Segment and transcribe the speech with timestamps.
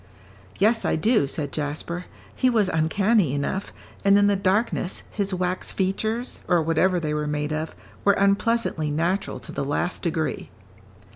[0.57, 2.05] "Yes, I do," said Jasper;
[2.35, 3.71] "he was uncanny enough,
[4.03, 8.89] and in the darkness, his wax features, or whatever they were made of, were unpleasantly
[8.89, 10.49] natural to the last degree."